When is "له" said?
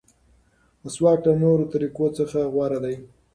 1.27-1.33